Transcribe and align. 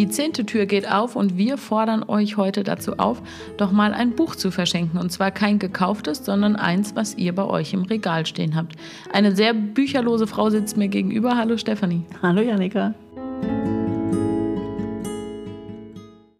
Die 0.00 0.08
zehnte 0.08 0.46
Tür 0.46 0.64
geht 0.64 0.90
auf 0.90 1.14
und 1.14 1.36
wir 1.36 1.58
fordern 1.58 2.02
euch 2.08 2.38
heute 2.38 2.64
dazu 2.64 2.94
auf, 2.96 3.20
doch 3.58 3.70
mal 3.70 3.92
ein 3.92 4.12
Buch 4.16 4.34
zu 4.34 4.50
verschenken. 4.50 4.98
Und 4.98 5.12
zwar 5.12 5.30
kein 5.30 5.58
gekauftes, 5.58 6.24
sondern 6.24 6.56
eins, 6.56 6.96
was 6.96 7.18
ihr 7.18 7.34
bei 7.34 7.44
euch 7.44 7.74
im 7.74 7.82
Regal 7.82 8.24
stehen 8.24 8.56
habt. 8.56 8.76
Eine 9.12 9.36
sehr 9.36 9.52
bücherlose 9.52 10.26
Frau 10.26 10.48
sitzt 10.48 10.78
mir 10.78 10.88
gegenüber. 10.88 11.36
Hallo 11.36 11.58
Stefanie. 11.58 12.06
Hallo 12.22 12.40
Janika. 12.40 12.94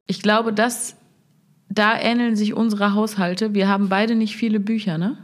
Ich 0.07 0.23
glaube, 0.23 0.55
dass 0.55 0.97
da 1.69 2.01
ähneln 2.01 2.37
sich 2.37 2.55
unsere 2.55 2.95
Haushalte. 2.95 3.53
Wir 3.53 3.69
haben 3.69 3.91
beide 3.91 4.15
nicht 4.15 4.37
viele 4.37 4.59
Bücher, 4.59 4.97
ne? 4.97 5.19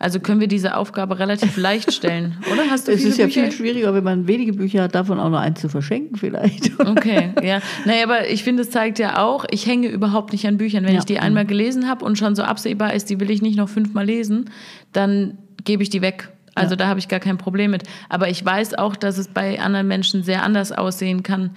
Also 0.00 0.18
können 0.18 0.40
wir 0.40 0.48
diese 0.48 0.78
Aufgabe 0.78 1.18
relativ 1.18 1.58
leicht 1.58 1.92
stellen, 1.94 2.38
oder? 2.50 2.70
Hast 2.70 2.88
du 2.88 2.92
es 2.92 3.04
ist 3.04 3.18
ja 3.18 3.26
Bücher? 3.26 3.42
viel 3.42 3.52
schwieriger, 3.52 3.92
wenn 3.92 4.02
man 4.02 4.26
wenige 4.26 4.54
Bücher 4.54 4.84
hat, 4.84 4.94
davon 4.94 5.20
auch 5.20 5.28
nur 5.28 5.38
eins 5.38 5.60
zu 5.60 5.68
verschenken 5.68 6.16
vielleicht. 6.16 6.70
Okay, 6.80 7.34
ja. 7.42 7.60
Naja, 7.84 8.04
aber 8.04 8.28
ich 8.28 8.42
finde, 8.42 8.62
es 8.62 8.70
zeigt 8.70 8.98
ja 8.98 9.22
auch, 9.22 9.44
ich 9.50 9.66
hänge 9.66 9.88
überhaupt 9.88 10.32
nicht 10.32 10.46
an 10.46 10.56
Büchern. 10.56 10.84
Wenn 10.84 10.94
ja. 10.94 11.00
ich 11.00 11.04
die 11.04 11.18
einmal 11.18 11.44
gelesen 11.44 11.88
habe 11.88 12.04
und 12.04 12.16
schon 12.16 12.34
so 12.34 12.42
absehbar 12.42 12.94
ist, 12.94 13.10
die 13.10 13.20
will 13.20 13.30
ich 13.30 13.42
nicht 13.42 13.56
noch 13.56 13.68
fünfmal 13.68 14.06
lesen, 14.06 14.50
dann 14.92 15.36
gebe 15.64 15.82
ich 15.82 15.90
die 15.90 16.00
weg. 16.00 16.30
Also 16.54 16.72
ja. 16.72 16.76
da 16.76 16.86
habe 16.88 16.98
ich 16.98 17.08
gar 17.08 17.20
kein 17.20 17.36
Problem 17.36 17.70
mit. 17.70 17.82
Aber 18.08 18.28
ich 18.28 18.44
weiß 18.44 18.74
auch, 18.78 18.96
dass 18.96 19.18
es 19.18 19.28
bei 19.28 19.60
anderen 19.60 19.86
Menschen 19.86 20.22
sehr 20.22 20.42
anders 20.42 20.72
aussehen 20.72 21.22
kann. 21.22 21.50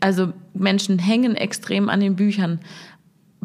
Also 0.00 0.32
Menschen 0.52 0.98
hängen 0.98 1.34
extrem 1.34 1.88
an 1.88 2.00
den 2.00 2.16
Büchern. 2.16 2.60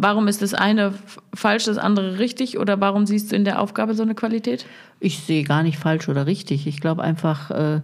Warum 0.02 0.28
ist 0.28 0.42
das 0.42 0.56
eine 0.56 0.96
falsch, 1.32 1.66
das 1.66 1.78
andere 1.78 2.18
richtig? 2.18 2.58
Oder 2.58 2.82
warum 2.82 3.06
siehst 3.06 3.32
du 3.32 3.36
in 3.36 3.46
der 3.46 3.62
Aufgabe 3.62 3.94
so 3.94 4.02
eine 4.02 4.16
Qualität? 4.16 4.66
Ich 5.00 5.20
sehe 5.20 5.44
gar 5.44 5.62
nicht 5.62 5.78
falsch 5.78 6.10
oder 6.10 6.26
richtig. 6.26 6.66
Ich 6.66 6.82
glaube 6.82 7.04
einfach, 7.04 7.52
äh, 7.52 7.82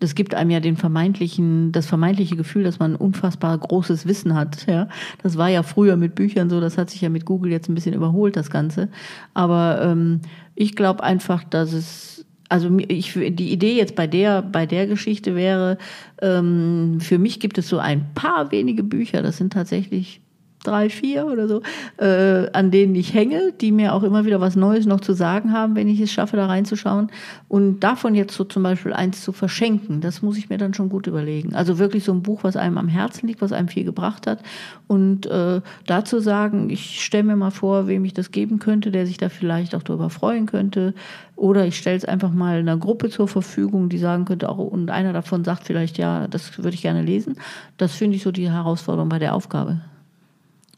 das 0.00 0.14
gibt 0.14 0.34
einem 0.34 0.50
ja 0.50 0.60
den 0.60 0.78
vermeintlichen, 0.78 1.70
das 1.72 1.84
vermeintliche 1.84 2.36
Gefühl, 2.36 2.64
dass 2.64 2.78
man 2.78 2.96
unfassbar 2.96 3.58
großes 3.58 4.06
Wissen 4.06 4.34
hat. 4.34 4.66
Ja, 4.66 4.88
das 5.22 5.36
war 5.36 5.50
ja 5.50 5.62
früher 5.62 5.96
mit 5.96 6.14
Büchern 6.14 6.48
so. 6.48 6.58
Das 6.58 6.78
hat 6.78 6.88
sich 6.88 7.02
ja 7.02 7.10
mit 7.10 7.26
Google 7.26 7.52
jetzt 7.52 7.68
ein 7.68 7.74
bisschen 7.74 7.94
überholt, 7.94 8.36
das 8.36 8.48
Ganze. 8.48 8.88
Aber 9.34 9.78
ähm, 9.82 10.22
ich 10.54 10.74
glaube 10.74 11.04
einfach, 11.04 11.44
dass 11.44 11.74
es 11.74 12.24
also 12.48 12.74
ich, 12.78 13.12
die 13.12 13.52
Idee 13.52 13.76
jetzt 13.76 13.94
bei 13.94 14.06
der, 14.06 14.40
bei 14.40 14.64
der 14.64 14.86
Geschichte 14.86 15.36
wäre, 15.36 15.76
ähm, 16.22 16.96
für 16.98 17.18
mich 17.18 17.40
gibt 17.40 17.58
es 17.58 17.68
so 17.68 17.78
ein 17.78 18.14
paar 18.14 18.50
wenige 18.52 18.82
Bücher, 18.82 19.20
das 19.20 19.36
sind 19.36 19.52
tatsächlich 19.52 20.22
drei, 20.64 20.90
vier 20.90 21.26
oder 21.26 21.48
so, 21.48 21.62
äh, 21.98 22.50
an 22.52 22.70
denen 22.70 22.94
ich 22.94 23.14
hänge, 23.14 23.52
die 23.60 23.72
mir 23.72 23.94
auch 23.94 24.02
immer 24.02 24.24
wieder 24.24 24.40
was 24.40 24.56
Neues 24.56 24.86
noch 24.86 25.00
zu 25.00 25.12
sagen 25.12 25.52
haben, 25.52 25.76
wenn 25.76 25.88
ich 25.88 26.00
es 26.00 26.12
schaffe, 26.12 26.36
da 26.36 26.46
reinzuschauen. 26.46 27.10
Und 27.48 27.80
davon 27.80 28.14
jetzt 28.14 28.34
so 28.34 28.44
zum 28.44 28.62
Beispiel 28.62 28.92
eins 28.92 29.22
zu 29.22 29.32
verschenken, 29.32 30.00
das 30.00 30.22
muss 30.22 30.36
ich 30.36 30.48
mir 30.48 30.58
dann 30.58 30.74
schon 30.74 30.88
gut 30.88 31.06
überlegen. 31.06 31.54
Also 31.54 31.78
wirklich 31.78 32.04
so 32.04 32.12
ein 32.12 32.22
Buch, 32.22 32.44
was 32.44 32.56
einem 32.56 32.78
am 32.78 32.88
Herzen 32.88 33.26
liegt, 33.26 33.40
was 33.40 33.52
einem 33.52 33.68
viel 33.68 33.84
gebracht 33.84 34.26
hat. 34.26 34.40
Und 34.86 35.26
äh, 35.26 35.60
dazu 35.86 36.20
sagen, 36.20 36.70
ich 36.70 37.04
stelle 37.04 37.24
mir 37.24 37.36
mal 37.36 37.50
vor, 37.50 37.86
wem 37.86 38.04
ich 38.04 38.14
das 38.14 38.30
geben 38.30 38.58
könnte, 38.58 38.90
der 38.90 39.06
sich 39.06 39.18
da 39.18 39.28
vielleicht 39.28 39.74
auch 39.74 39.82
darüber 39.82 40.10
freuen 40.10 40.46
könnte. 40.46 40.94
Oder 41.36 41.66
ich 41.66 41.78
stelle 41.78 41.96
es 41.96 42.04
einfach 42.04 42.32
mal 42.32 42.58
einer 42.58 42.76
Gruppe 42.76 43.10
zur 43.10 43.28
Verfügung, 43.28 43.88
die 43.88 43.98
sagen 43.98 44.24
könnte, 44.24 44.48
auch, 44.48 44.58
und 44.58 44.90
einer 44.90 45.12
davon 45.12 45.44
sagt 45.44 45.64
vielleicht, 45.64 45.98
ja, 45.98 46.26
das 46.26 46.58
würde 46.58 46.74
ich 46.74 46.82
gerne 46.82 47.02
lesen. 47.02 47.36
Das 47.76 47.94
finde 47.94 48.16
ich 48.16 48.22
so 48.22 48.32
die 48.32 48.50
Herausforderung 48.50 49.08
bei 49.08 49.20
der 49.20 49.34
Aufgabe. 49.34 49.80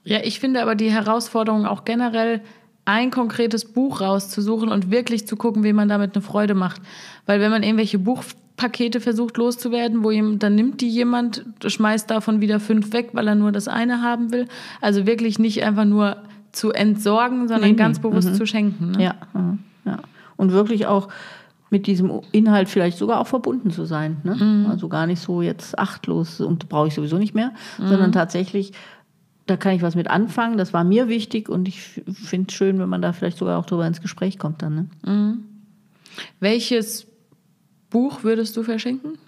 Ja, 0.05 0.21
ich 0.23 0.41
finde 0.41 0.63
aber 0.63 0.75
die 0.75 0.91
Herausforderung 0.91 1.67
auch 1.67 1.85
generell, 1.85 2.41
ein 2.85 3.11
konkretes 3.11 3.67
Buch 3.67 4.01
rauszusuchen 4.01 4.71
und 4.71 4.91
wirklich 4.91 5.27
zu 5.27 5.37
gucken, 5.37 5.63
wie 5.63 5.73
man 5.73 5.89
damit 5.89 6.15
eine 6.15 6.23
Freude 6.23 6.55
macht. 6.55 6.81
Weil 7.27 7.41
wenn 7.41 7.51
man 7.51 7.63
irgendwelche 7.63 7.99
Buchpakete 7.99 9.01
versucht 9.01 9.37
loszuwerden, 9.37 10.03
wo 10.03 10.11
jemand, 10.11 10.43
dann 10.43 10.55
nimmt 10.55 10.81
die 10.81 10.89
jemand, 10.89 11.45
schmeißt 11.65 12.11
davon 12.11 12.41
wieder 12.41 12.59
fünf 12.59 12.93
weg, 12.93 13.11
weil 13.13 13.29
er 13.29 13.35
nur 13.35 13.53
das 13.53 13.69
eine 13.69 14.03
haben 14.03 14.33
will. 14.33 14.49
Also 14.81 15.07
wirklich 15.07 15.39
nicht 15.39 15.63
einfach 15.63 15.85
nur 15.85 16.17
zu 16.53 16.73
entsorgen, 16.73 17.47
sondern 17.49 17.71
nee, 17.71 17.77
ganz 17.77 17.99
nee. 17.99 18.09
bewusst 18.09 18.31
mhm. 18.31 18.35
zu 18.35 18.47
schenken. 18.47 18.93
Ne? 18.93 19.05
Ja, 19.05 19.15
ja. 19.85 19.99
Und 20.37 20.53
wirklich 20.53 20.87
auch 20.87 21.09
mit 21.71 21.87
diesem 21.87 22.11
Inhalt 22.33 22.69
vielleicht 22.69 22.99
sogar 22.99 23.21
auch 23.21 23.29
verbunden 23.29 23.71
zu 23.71 23.85
sein. 23.85 24.17
Ne? 24.25 24.35
Mhm. 24.35 24.67
Also 24.69 24.89
gar 24.89 25.07
nicht 25.07 25.21
so 25.21 25.43
jetzt 25.43 25.79
achtlos 25.79 26.41
und 26.41 26.69
brauche 26.69 26.89
ich 26.89 26.95
sowieso 26.95 27.19
nicht 27.19 27.35
mehr, 27.35 27.53
mhm. 27.79 27.87
sondern 27.87 28.13
tatsächlich 28.13 28.73
da 29.51 29.57
kann 29.57 29.75
ich 29.75 29.83
was 29.83 29.97
mit 29.97 30.09
anfangen. 30.09 30.57
Das 30.57 30.73
war 30.73 30.85
mir 30.85 31.09
wichtig 31.09 31.49
und 31.49 31.67
ich 31.67 31.81
finde 31.81 32.47
es 32.49 32.55
schön, 32.55 32.79
wenn 32.79 32.89
man 32.89 33.03
da 33.03 33.13
vielleicht 33.13 33.37
sogar 33.37 33.59
auch 33.59 33.67
drüber 33.67 33.87
ins 33.87 34.01
Gespräch 34.01 34.39
kommt 34.39 34.63
dann. 34.63 34.75
Ne? 34.75 34.87
Mhm. 35.05 35.45
Welches 36.39 37.09
Buch 37.91 38.23
würdest 38.23 38.57
du 38.57 38.63
verschenken? 38.63 39.19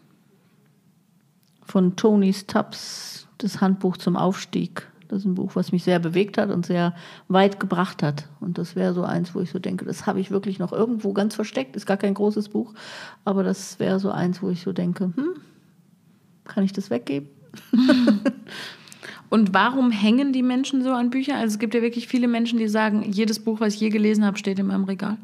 Von 1.65 1.97
Tony 1.97 2.33
Stubbs, 2.33 3.27
das 3.39 3.61
Handbuch 3.61 3.97
zum 3.97 4.17
Aufstieg. 4.17 4.87
Das 5.09 5.19
ist 5.21 5.25
ein 5.25 5.35
Buch, 5.35 5.57
was 5.57 5.73
mich 5.73 5.83
sehr 5.83 5.99
bewegt 5.99 6.39
hat 6.39 6.51
und 6.51 6.65
sehr 6.65 6.95
weit 7.27 7.59
gebracht 7.59 8.03
hat. 8.03 8.29
Und 8.41 8.59
das 8.59 8.77
wäre 8.77 8.95
so 8.95 9.03
eins, 9.03 9.35
wo 9.35 9.41
ich 9.41 9.51
so 9.51 9.59
denke, 9.59 9.85
das 9.85 10.07
habe 10.07 10.21
ich 10.21 10.31
wirklich 10.31 10.61
noch 10.61 10.73
irgendwo 10.73 11.13
ganz 11.13 11.35
versteckt. 11.35 11.75
Ist 11.75 11.87
gar 11.87 11.97
kein 11.97 12.15
großes 12.15 12.49
Buch, 12.49 12.75
aber 13.25 13.43
das 13.43 13.81
wäre 13.81 13.99
so 13.99 14.11
eins, 14.13 14.41
wo 14.41 14.51
ich 14.51 14.63
so 14.63 14.73
denke, 14.73 15.13
hm, 15.17 15.35
kann 16.45 16.63
ich 16.63 16.73
das 16.73 16.91
weggeben? 16.91 17.29
Und 19.33 19.55
warum 19.55 19.91
hängen 19.91 20.35
die 20.35 20.43
Menschen 20.43 20.85
so 20.85 20.91
an 20.91 21.09
Büchern? 21.09 21.37
Also 21.37 21.55
es 21.55 21.59
gibt 21.59 21.73
ja 21.73 21.81
wirklich 21.81 22.07
viele 22.07 22.29
Menschen, 22.29 22.59
die 22.59 22.69
sagen, 22.69 23.03
jedes 23.11 23.39
Buch, 23.39 23.61
was 23.61 23.73
ich 23.73 23.81
je 23.81 23.89
gelesen 23.89 24.27
habe, 24.27 24.37
steht 24.37 24.59
in 24.59 24.67
meinem 24.67 24.85
Regal. 24.85 25.17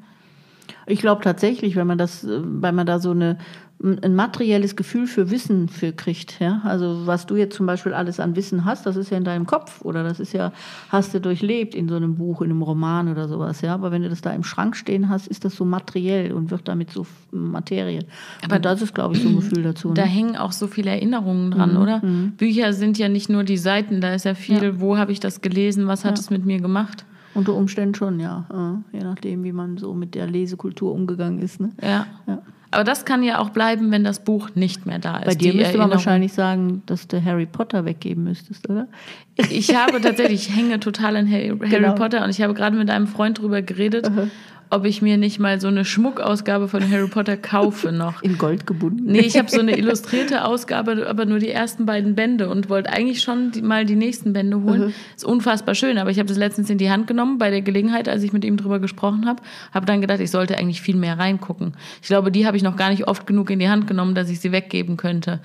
Ich 0.88 1.00
glaube 1.00 1.22
tatsächlich, 1.22 1.76
wenn 1.76 1.86
man 1.86 1.98
das, 1.98 2.24
äh, 2.24 2.40
weil 2.42 2.72
man 2.72 2.86
da 2.86 2.98
so 2.98 3.10
eine 3.10 3.38
ein 3.80 4.16
materielles 4.16 4.74
Gefühl 4.74 5.06
für 5.06 5.30
Wissen 5.30 5.68
für 5.68 5.92
kriegt. 5.92 6.40
Ja? 6.40 6.60
Also 6.64 7.06
was 7.06 7.26
du 7.26 7.36
jetzt 7.36 7.56
zum 7.56 7.66
Beispiel 7.66 7.94
alles 7.94 8.18
an 8.18 8.34
Wissen 8.34 8.64
hast, 8.64 8.86
das 8.86 8.96
ist 8.96 9.10
ja 9.10 9.16
in 9.16 9.24
deinem 9.24 9.46
Kopf 9.46 9.82
oder 9.82 10.02
das 10.02 10.18
ist 10.18 10.32
ja, 10.32 10.52
hast 10.88 11.14
du 11.14 11.20
durchlebt 11.20 11.76
in 11.76 11.88
so 11.88 11.94
einem 11.94 12.16
Buch, 12.16 12.42
in 12.42 12.50
einem 12.50 12.62
Roman 12.62 13.08
oder 13.08 13.28
sowas. 13.28 13.60
Ja? 13.60 13.74
Aber 13.74 13.92
wenn 13.92 14.02
du 14.02 14.08
das 14.08 14.20
da 14.20 14.32
im 14.32 14.42
Schrank 14.42 14.74
stehen 14.74 15.08
hast, 15.08 15.28
ist 15.28 15.44
das 15.44 15.54
so 15.54 15.64
materiell 15.64 16.32
und 16.32 16.50
wird 16.50 16.66
damit 16.66 16.90
so 16.90 17.06
Materie. 17.30 18.04
Aber 18.44 18.56
und 18.56 18.64
das 18.64 18.82
ist, 18.82 18.94
glaube 18.94 19.14
ich, 19.14 19.22
so 19.22 19.28
ein 19.28 19.36
Gefühl 19.36 19.62
dazu. 19.62 19.92
Da 19.92 20.02
ne? 20.02 20.08
hängen 20.08 20.36
auch 20.36 20.52
so 20.52 20.66
viele 20.66 20.90
Erinnerungen 20.90 21.52
dran, 21.52 21.74
mhm. 21.74 21.80
oder? 21.80 22.04
Mhm. 22.04 22.32
Bücher 22.32 22.72
sind 22.72 22.98
ja 22.98 23.08
nicht 23.08 23.28
nur 23.28 23.44
die 23.44 23.58
Seiten, 23.58 24.00
da 24.00 24.12
ist 24.12 24.24
ja 24.24 24.34
viel, 24.34 24.62
ja. 24.62 24.80
wo 24.80 24.98
habe 24.98 25.12
ich 25.12 25.20
das 25.20 25.40
gelesen, 25.40 25.86
was 25.86 26.04
hat 26.04 26.16
ja. 26.16 26.20
es 26.20 26.30
mit 26.30 26.44
mir 26.44 26.60
gemacht? 26.60 27.04
Unter 27.38 27.54
Umständen 27.54 27.94
schon, 27.94 28.20
ja. 28.20 28.82
Je 28.92 29.00
nachdem, 29.00 29.44
wie 29.44 29.52
man 29.52 29.78
so 29.78 29.94
mit 29.94 30.14
der 30.14 30.26
Lesekultur 30.26 30.92
umgegangen 30.92 31.38
ist. 31.38 31.60
Ne? 31.60 31.70
Ja. 31.80 32.06
ja. 32.26 32.42
Aber 32.70 32.84
das 32.84 33.06
kann 33.06 33.22
ja 33.22 33.38
auch 33.38 33.50
bleiben, 33.50 33.90
wenn 33.90 34.04
das 34.04 34.22
Buch 34.24 34.50
nicht 34.54 34.84
mehr 34.84 34.98
da 34.98 35.18
ist. 35.18 35.26
Bei 35.26 35.34
dir 35.34 35.54
müsste 35.54 35.78
man 35.78 35.90
wahrscheinlich 35.90 36.34
sagen, 36.34 36.82
dass 36.84 37.08
du 37.08 37.24
Harry 37.24 37.46
Potter 37.46 37.86
weggeben 37.86 38.24
müsstest, 38.24 38.68
oder? 38.68 38.88
Ich 39.36 39.74
habe 39.74 40.00
tatsächlich, 40.00 40.48
ich 40.48 40.56
hänge 40.56 40.78
total 40.78 41.16
an 41.16 41.30
Harry, 41.30 41.48
Harry 41.48 41.68
genau. 41.70 41.94
Potter 41.94 42.22
und 42.24 42.30
ich 42.30 42.42
habe 42.42 42.52
gerade 42.52 42.76
mit 42.76 42.90
einem 42.90 43.06
Freund 43.06 43.38
drüber 43.38 43.62
geredet. 43.62 44.08
Uh 44.08 44.12
-huh 44.12 44.28
ob 44.70 44.84
ich 44.84 45.02
mir 45.02 45.16
nicht 45.16 45.38
mal 45.38 45.60
so 45.60 45.68
eine 45.68 45.84
Schmuckausgabe 45.84 46.68
von 46.68 46.90
Harry 46.90 47.08
Potter 47.08 47.36
kaufe 47.36 47.92
noch. 47.92 48.22
In 48.22 48.38
Gold 48.38 48.66
gebunden? 48.66 49.04
Nee, 49.04 49.20
ich 49.20 49.38
habe 49.38 49.50
so 49.50 49.60
eine 49.60 49.76
illustrierte 49.76 50.44
Ausgabe, 50.44 51.06
aber 51.08 51.24
nur 51.24 51.38
die 51.38 51.50
ersten 51.50 51.86
beiden 51.86 52.14
Bände 52.14 52.48
und 52.48 52.68
wollte 52.68 52.90
eigentlich 52.90 53.22
schon 53.22 53.50
die, 53.52 53.62
mal 53.62 53.84
die 53.84 53.96
nächsten 53.96 54.32
Bände 54.32 54.62
holen. 54.62 54.86
Mhm. 54.86 54.94
Ist 55.16 55.24
unfassbar 55.24 55.74
schön, 55.74 55.98
aber 55.98 56.10
ich 56.10 56.18
habe 56.18 56.28
das 56.28 56.36
letztens 56.36 56.70
in 56.70 56.78
die 56.78 56.90
Hand 56.90 57.06
genommen 57.06 57.38
bei 57.38 57.50
der 57.50 57.62
Gelegenheit, 57.62 58.08
als 58.08 58.22
ich 58.22 58.32
mit 58.32 58.44
ihm 58.44 58.56
drüber 58.56 58.78
gesprochen 58.78 59.26
habe. 59.26 59.42
Habe 59.72 59.86
dann 59.86 60.00
gedacht, 60.00 60.20
ich 60.20 60.30
sollte 60.30 60.58
eigentlich 60.58 60.82
viel 60.82 60.96
mehr 60.96 61.18
reingucken. 61.18 61.74
Ich 62.02 62.08
glaube, 62.08 62.30
die 62.30 62.46
habe 62.46 62.56
ich 62.56 62.62
noch 62.62 62.76
gar 62.76 62.90
nicht 62.90 63.08
oft 63.08 63.26
genug 63.26 63.50
in 63.50 63.58
die 63.58 63.68
Hand 63.68 63.86
genommen, 63.86 64.14
dass 64.14 64.28
ich 64.28 64.40
sie 64.40 64.52
weggeben 64.52 64.96
könnte. 64.96 65.40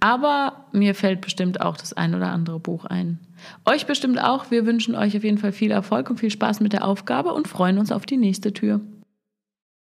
Aber 0.00 0.66
mir 0.72 0.94
fällt 0.94 1.20
bestimmt 1.20 1.60
auch 1.60 1.76
das 1.76 1.92
ein 1.92 2.14
oder 2.14 2.30
andere 2.30 2.60
Buch 2.60 2.84
ein. 2.84 3.18
Euch 3.64 3.86
bestimmt 3.86 4.22
auch. 4.22 4.50
Wir 4.50 4.66
wünschen 4.66 4.94
euch 4.94 5.16
auf 5.16 5.24
jeden 5.24 5.38
Fall 5.38 5.52
viel 5.52 5.70
Erfolg 5.70 6.10
und 6.10 6.20
viel 6.20 6.30
Spaß 6.30 6.60
mit 6.60 6.72
der 6.72 6.84
Aufgabe 6.86 7.32
und 7.32 7.48
freuen 7.48 7.78
uns 7.78 7.92
auf 7.92 8.06
die 8.06 8.16
nächste 8.16 8.52
Tür. 8.52 8.80